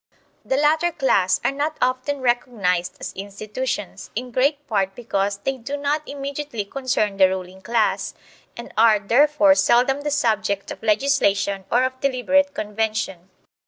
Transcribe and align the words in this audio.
The 0.43 0.57
latter 0.57 0.91
class 0.91 1.39
are 1.45 1.51
not 1.51 1.77
often 1.79 2.21
recognized 2.21 2.97
as 2.99 3.13
institutions, 3.13 4.09
in 4.15 4.31
great 4.31 4.65
part 4.67 4.95
because 4.95 5.37
they 5.37 5.59
do 5.59 5.77
not 5.77 6.01
immediately 6.09 6.65
concern 6.65 7.17
the 7.17 7.29
ruling 7.29 7.61
class, 7.61 8.15
and 8.57 8.73
are, 8.75 8.97
therefore, 8.97 9.53
seldom 9.53 10.01
the 10.01 10.09
subject 10.09 10.71
of 10.71 10.81
legislation 10.81 11.65
or 11.71 11.83
of 11.83 11.99
deliberate 11.99 12.55
convention. 12.55 13.29